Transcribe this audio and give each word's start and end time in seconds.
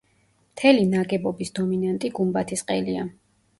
მთელი 0.45 0.85
ნაგებობის 0.93 1.53
დომინანტი 1.61 2.13
გუმბათის 2.19 2.67
ყელია. 2.73 3.09